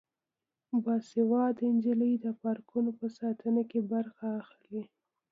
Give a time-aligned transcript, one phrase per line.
[0.83, 4.83] باسواده نجونې د پارکونو په ساتنه کې برخه اخلي.